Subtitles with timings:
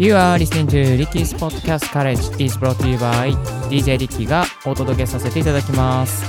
[0.00, 3.32] You are listening to Ricky's Podcast College is brought to you by
[3.68, 6.24] DJ Ricky がお届けさせていただきます。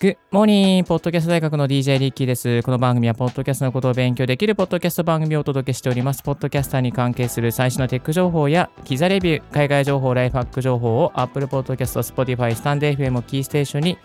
[0.00, 0.84] Good morning!
[0.84, 2.62] ポッドキャスト大学の DJ リッキーです。
[2.62, 6.22] この番組は、ポッドキャストのことを勉強できるポッドキャスト番組をお届けしております。
[6.22, 13.98] ポッドキャスターに関係する最新のテック情報や、キザレビュー、海外情報、ライフハック情報を Apple Podcast、Spotify、スタンデー FM をキーステーションに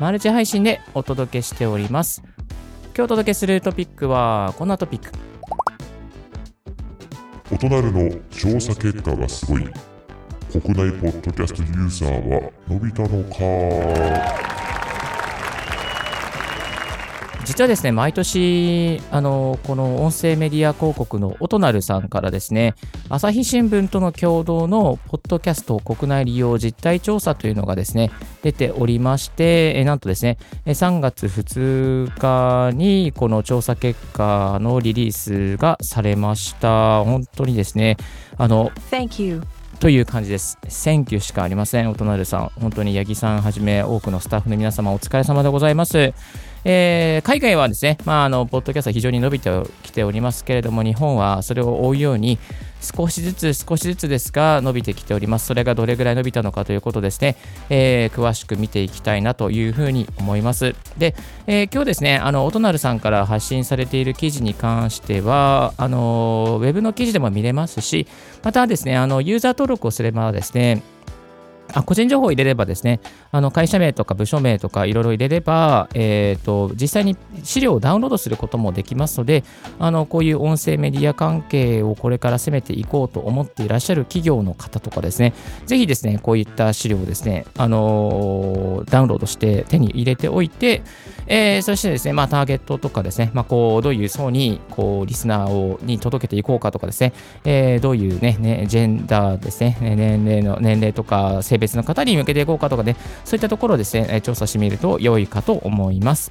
[0.00, 2.24] マルチ配信でお届けしております。
[2.96, 5.12] 今日お届けするトピックは、こんなトピック。
[7.52, 9.68] 大人るの調査結果がすごい
[10.50, 14.55] 国内ポッドキャストユーザーは伸びたのか
[17.46, 22.74] 実はですね、毎年、あの、この音声メディア広告のオトナルさんからですね、
[23.08, 28.10] 朝日新聞との共同のポッドキャスト国内利用実態調査というのがですね、
[28.42, 37.04] 出ておりまして、えなんとですね、え3月2日にこの調査結果のリリースがされました。
[37.04, 37.96] 本当にですね、
[38.38, 39.42] あの、Thank you.
[39.78, 40.58] という感じです。
[40.68, 41.90] 選挙しかありません。
[41.90, 46.12] お隣さん、本当に八木さんはじめ多くのスタッフの皆様お疲れ様でございます。
[46.68, 49.50] えー海外はですね、まあ、あの、ポッドキャストは非常に伸びて
[49.84, 52.40] きておりますけれども、日本はそれを追うように、
[52.80, 55.46] 少しずつ少しずつですが伸びてきております。
[55.46, 57.36] それがどれぐらい伸びたのかということですね、
[57.70, 60.74] えー詳しく見ていきたいなというふうに思います。
[60.98, 61.14] で、
[61.46, 68.08] えー今日ですね、あの、音なるさんから発信されている記事に関しては、あの、ウェブの記事でも見れますし、
[68.42, 70.82] またですね、あの、ユーザー登録をすればですね、
[71.72, 73.00] あ個人情報を入れればですね、
[73.30, 79.44] あの会社名とか部署名とかいろいろ入れれば、えーと、実際に資料をダウンロードすることもできますので、
[79.78, 85.34] あのこういう音声メディア関係をこれから攻めていこうと思っていらっしゃる企業の方とかですね、
[85.66, 90.82] ぜひですね、こういった資料をですね、あのダウンロードして手に入れておいて、
[91.26, 97.12] えーそしてですね、まあ、ターゲットとかですね、まあ、こうどういう層にこうリスナーをに届けていこうかとかですね、
[97.44, 106.30] えーどういうねね、ジェンダーですね、年齢の年齢とか性別の方に向けていこうかとかね、そういったところをですね、調査してみると良いかと思います。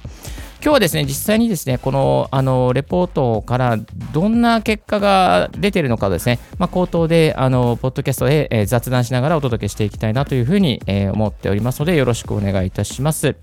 [0.62, 3.78] 今日はですね、実際にですね、このあのレポートから
[4.12, 13.36] どんな結果が出てるのかをですね、まあ、口頭であのポッドキャストで、えー雑談しながらお届けしていきたいなというふうに、えー思っておりますので、よろしくお願いいたします。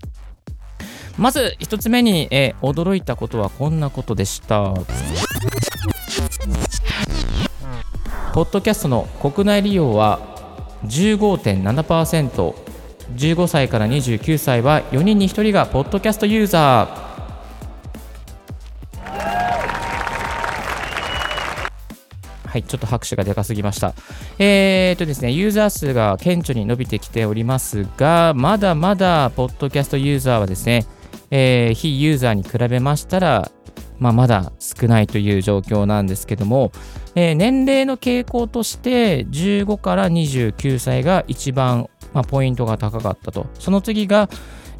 [1.16, 4.74] まず一つ目に、えー驚いたことはこんなことでした。
[8.34, 10.33] ポッドキャストの国内利用は
[10.84, 12.54] 15.7%、
[13.16, 17.14] 15歳から29歳は4人に1人がポッドキャストユーザー。
[22.54, 23.94] はい、ちょっと拍手がでかすぎました。
[24.38, 30.86] えー、とですね、ユーザー数が顕著に伸びてきておりますが、まだまだ、ポッドキャストユーザーはですね、
[31.32, 33.50] えー非ユーザーに比べましたら、
[33.98, 36.72] まあ、まだ少ないという状況なんですけども、
[37.14, 43.46] えー年齢の傾向として、15から29歳が一番、まあ、ポイントが高かったと。
[43.58, 44.28] その次が、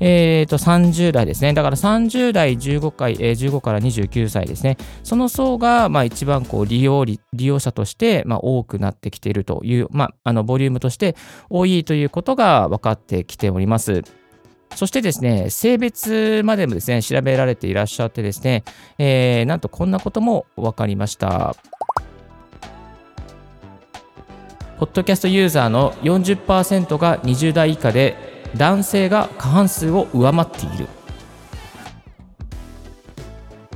[0.01, 1.53] えー、と30代ですね。
[1.53, 4.77] だから30代15回、えー15から29歳ですね。
[5.03, 11.17] その層が、まあ、一番こう利用利用者として、まあ、多くなってきているという、まあ、あのボリュームとして
[11.49, 14.03] 多いということが分かってきております。
[14.75, 18.65] そしてですね、性別までもですね、調べられていらっしゃってですね、
[18.99, 21.55] えーなんとこんなことも分かりました。
[24.79, 28.17] ポッドキャストユーザーの40%が20代以下で、
[28.57, 30.89] 男性が過半数を上回っている。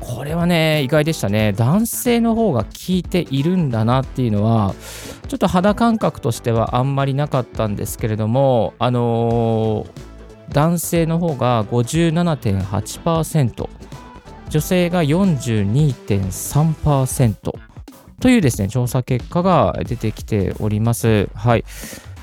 [0.00, 1.52] これはね、意外でしたね。
[1.52, 4.74] 男性の方が聞いているんだなっていうのは、
[5.28, 10.07] ちょっと肌感覚としてはあんまりなかったんですけれども、あのー
[10.52, 13.68] 男性の方が57.8%、
[14.48, 17.34] 女性が42.3%
[18.20, 21.28] というですね、調査結果が出てきております。
[21.34, 21.64] はい。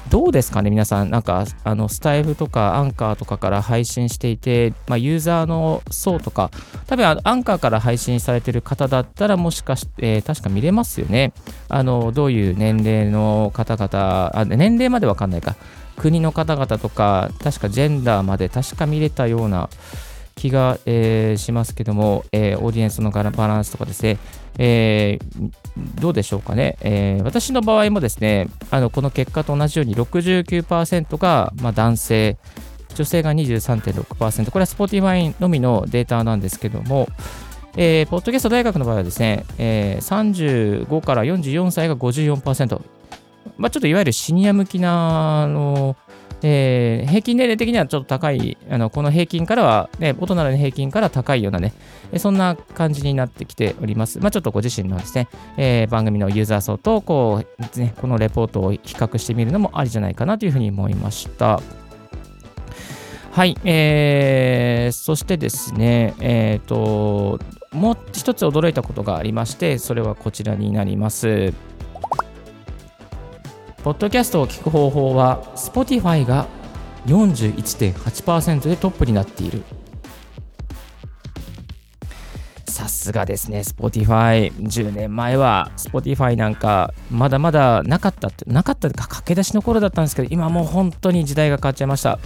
[0.10, 1.10] どうですかね、皆さん。
[1.10, 6.52] なんか、あの、スタイフとかアンカーとかから配信していて、まあ、ユーザーの層とか、
[6.86, 11.34] 多分アンカーから配信されてる方だったら、もしかして、えー確か見れますよね。
[11.70, 15.56] あの、どういう年齢の方々、あ年齢までわかんないか。
[15.98, 19.70] 国の方々とか、確かジェンダーまで確か見れたような
[20.36, 24.18] 気が、えーしますけども、えーオーディエンスのバランスとかですね、
[24.58, 25.52] えー
[26.00, 32.38] どうでしょうかね、え私の場合もですね、あのこの結果と同じように69%が、まあ、男性、
[32.96, 37.10] 女性が23.6%、これは Spotify のみのデータなんですけども、
[37.78, 42.82] えーポッドキャスト大学の場合はですね、えー35から44歳が54%、
[43.58, 45.96] まあ、ちょっといわゆるシニア向きなあの
[46.42, 51.74] えー平均年齢的にはちょっと高い、あのこの平均からは、ね、大人の平均から高いようなね、
[52.18, 54.20] そんな感じになってきております。
[54.20, 57.44] まあ、ちょっとご自身のですね、えー番組のユーザー層とこ
[57.76, 61.62] う、ね、このレポートを比較してみるのもありじゃないかなというふうに思いました。
[63.32, 67.40] はい、えー、そしてですね、えっ、と、
[67.74, 71.54] もう一つ驚いたことがありまして、それはこちらになります。
[73.86, 76.48] ポッドキャストを聞く方法は、Spotify が
[77.06, 79.62] 41.8%でトップになっている。
[83.06, 84.52] すがですね、Spotify。
[84.54, 92.18] 10年前は Spotify なんかまだまだなかったって、なかったか駆け出しの頃だったんですけど、今もう本当に時代が変わっちゃいました。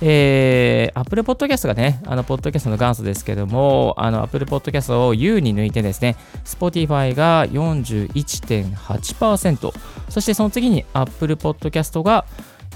[0.00, 9.72] えー、Apple Podcast がね、あの、ポッドキャストの元祖ですけども、あの、Apple Podcast を U に抜いてですね、Spotify が41.8%、
[10.08, 12.24] そしてその次に Apple Podcast が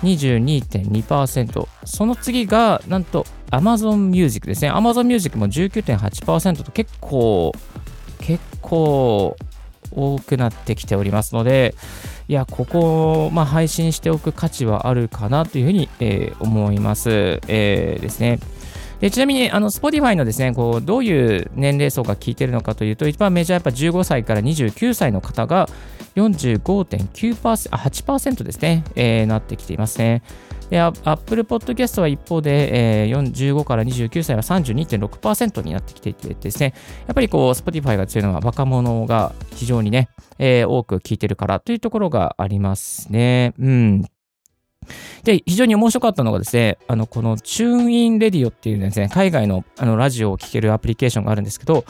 [0.03, 4.71] 22.2%その次がなんと Amazon Music ですね。
[4.71, 7.53] Amazon Music も19.8%と結構
[8.19, 9.37] 結構
[9.91, 11.75] 多くなってきておりますので
[12.29, 18.39] いやここ、まあ、配信しておく価値はあるかなというふうに、えー思います、えーですね。
[19.01, 25.69] でちなみに、あの、Spotify のですね、こう、どういう年齢層が聞いてるのかというと、一番メジャーやっぱ15歳から29歳の方が
[26.19, 30.23] 45.9%、あ、8%ですね、えーなってきていますね。
[30.71, 36.75] で、ア Apple Podcast は一方で、えー45から29歳は32.6%になってきていてですね、
[37.07, 43.55] やっぱりこう、Spotify が強いのは若者が非常にね、えー多く聞いてるからというところがありますね。
[43.59, 44.03] うん。
[45.25, 51.85] で、非常に面白かったのがですね、あの、このチューンインレディオっていうですね、海外のあのラジオを聴けるアプリケーションがあるんですけど、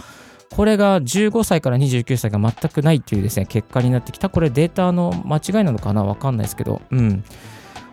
[0.51, 4.29] これが15歳から29歳が全くないっていうですね、結果になってきた。
[4.29, 6.05] これデータの間違いなのかな？
[6.05, 7.25] わかんないですけど、うん。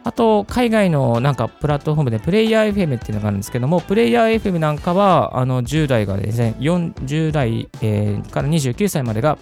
[0.03, 9.39] あと、海外のなんかプラットフォームでプレイヤー FM っていうのがあるんですけども、プレイヤー FM なんかは、あの、10代がですね、40代、えーから29歳までが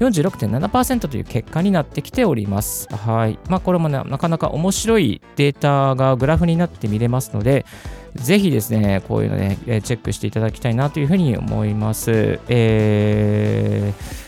[0.00, 2.88] 46.7%という結果になってきております。
[2.92, 3.38] はい。
[3.48, 7.64] まあ、これもね、なかなか面白いデータがグラフになって見れますので、
[8.14, 12.40] ぜひですね、こういうのね、えーチェックしていただきたいなというふうに思います。
[12.48, 14.24] えー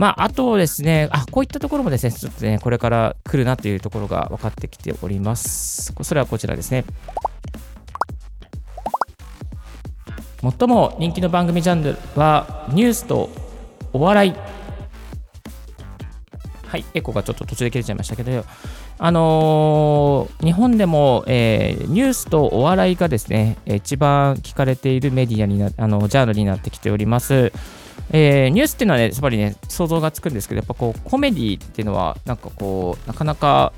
[0.00, 5.92] まあ、あとですね、あ、こういったところもですね、ちょっとね、これから来るなというところが分かってきております。
[6.00, 6.86] それはこちらですね。
[10.40, 13.28] 最も人気の番組ジャンルは、ニュースと
[13.92, 14.49] お笑い。
[16.70, 18.44] はい、エコがちょっと途中で切れちゃいましたけど、
[18.98, 27.52] あのー日本でも、えーニュースとお笑いがですね、一番聞かれているメディアにな、あのジャンルになってきております。
[28.12, 33.72] えーニュースっていうのはね、やっぱりね、想像がつくんですけど、やっぱこう、コメディっていうのは、なんかこう、なかなか、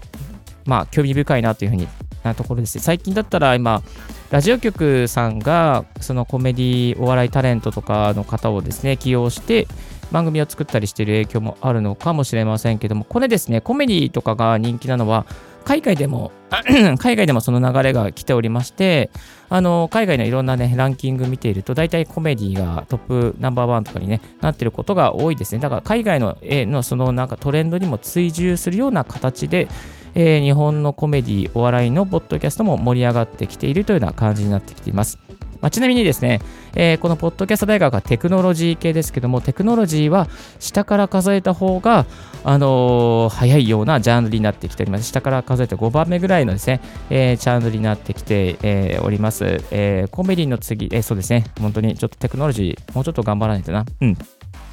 [0.66, 1.88] まあ、興味深いなというふうに
[2.22, 2.78] なところです。
[2.78, 3.82] 最近だったら今、
[4.30, 9.66] ラジオ局さんが、そのコメディ、お笑いタレントとかの方をですね、起用して、
[10.12, 15.26] 番組を作ったりしている影響もあるのかもしれませんけども、これですね、コメディとかが人気なのは、
[15.64, 16.32] 海外でも、
[16.98, 19.10] 海外でもその流れが来ておりまして、
[19.48, 25.60] あの、海外のいろんなね、ランキング見ていると、大体コメディがトップナンバーワンとかに、ね、なってることが多いですね。
[25.60, 29.68] だから海外のえーのそのなんかトレンドにも追従するような形で、
[30.14, 35.18] えー日本のコメディ、お笑いのポッドキャストも盛り上がってきているというような感じになってきています。
[35.62, 36.40] まあ、ちなみにですね、
[36.74, 40.26] えーこのポッドキャスト大学はテクノロジー系ですけども、テクノロジーは
[40.58, 42.04] 下から数えた方が、
[42.44, 45.04] あのー早いようなジャンルになってきております。
[45.04, 49.44] 下から数えて5番目ぐらいのですね、えージャンルになってきて、えーおります。
[49.70, 53.84] えーコメディの次、えーそうですね、本当にちょっとテクノロジー、もうちょっと頑張らないとな。
[54.00, 54.19] うん。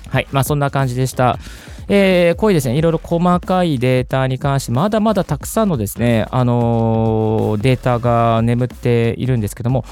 [0.09, 1.37] はい、まあそんな感じでした。
[1.87, 9.85] えーこういうですね、いろいろ細かいデータに関して、まだまだたくさんのですね、あのーデータが眠っているんですけども、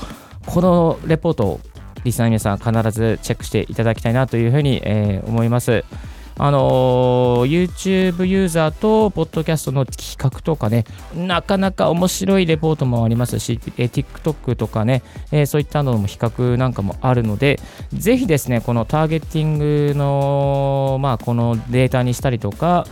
[0.48, 1.60] このレポートを
[2.04, 5.84] リスナーの皆さん必ずチェックしていただきたいなというふうに、えー思います。
[6.40, 10.86] あの YouTube ユーザーとポッドキャストの企画とかね、
[11.16, 15.02] なかなか面白いレポートもありますし、え TikTok とかね、
[15.32, 17.60] えーそういったのも比較なんかもあるので、
[17.92, 22.86] ぜひですね、このターゲッティングの、まあ、このデータにしたりとか、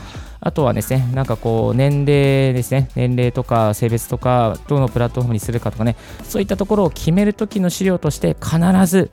[0.46, 9.10] あとはですね、なんかこう、年齢ですね、年齢とか性別とか、どのプラットフォームにするかとかね、そういったところを決めるときの資料として必ず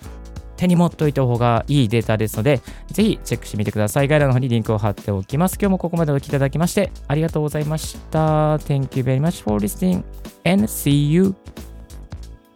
[0.58, 4.08] 手に持っておいた方がいいデータですので、ぜひチェックしてみてください。
[4.08, 5.56] 概要欄の方にリンクを貼っておきます。
[5.58, 8.56] 今日もここまでお聞きいただきまして、ありがとうございました。
[8.56, 10.04] Thank you very much for listening
[10.44, 11.34] and see you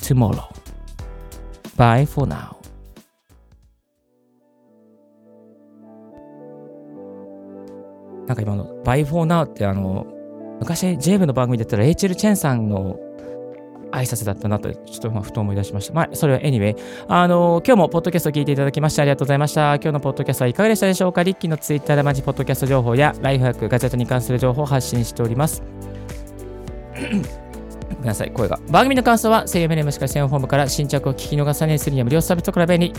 [0.00, 0.44] tomorrow.
[1.78, 2.55] Bye for now.
[8.26, 10.06] なんか今の By for now ってあの、
[10.60, 12.98] 昔 j 部の番組だったらレイチェル・チェンさんの
[13.92, 15.94] 挨拶だったなと、ちょっとまあふと思い出しました。
[15.94, 16.76] まあ、それは anyway。
[17.08, 19.74] あの、今日もポッドキャストを聞いていただきましてありがとうございました。
[19.76, 21.22] 今日のポッドキャストはいかがでしたでしょうか？
[21.22, 25.62] リッキーのツイッターでマジポッドキャスト情報やライフハック、ガジェットに関する情報を発信しております。
[26.96, 28.58] ごめんなさい、声が。
[28.70, 32.92] 番組の感想は、声優メネムしか専用フォームから新着を聞き逃さないするには無料サービスと比べに、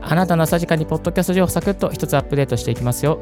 [0.00, 3.20] あなたの朝時間にポッドキャスト情報をサクッと一つアップデートしていきますよ。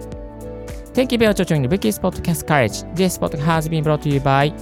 [0.95, 2.83] Thank you very much for joining Ricky's Podcast Courage.
[2.95, 4.53] This podcast has been brought to you by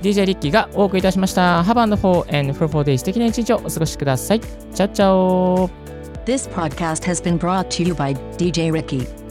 [0.00, 1.62] DJ リッキーがお送りいたしました。
[1.62, 4.40] Have a wonderful and fruitful day 素敵な一日をお過ごしください。
[4.40, 5.68] チャオチャオ
[6.24, 9.21] This podcast has been brought to you by DJ Ricky.